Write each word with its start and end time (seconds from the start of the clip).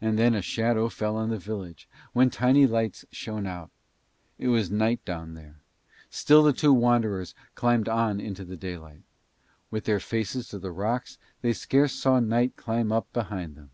And 0.00 0.18
then 0.18 0.34
a 0.34 0.40
shadow 0.40 0.88
fell 0.88 1.16
on 1.16 1.28
the 1.28 1.36
village, 1.38 1.86
then 2.16 2.30
tiny 2.30 2.66
lights 2.66 3.04
shone 3.12 3.46
out. 3.46 3.70
It 4.38 4.48
was 4.48 4.70
night 4.70 5.04
down 5.04 5.34
there. 5.34 5.60
Still 6.08 6.42
the 6.42 6.54
two 6.54 6.72
wanderers 6.72 7.34
climbed 7.54 7.86
on 7.86 8.20
in 8.20 8.32
the 8.32 8.56
daylight. 8.56 9.02
With 9.70 9.84
their 9.84 10.00
faces 10.00 10.48
to 10.48 10.58
the 10.58 10.72
rocks 10.72 11.18
they 11.42 11.52
scarce 11.52 11.92
saw 11.92 12.20
night 12.20 12.56
climb 12.56 12.90
up 12.90 13.12
behind 13.12 13.54
them. 13.54 13.68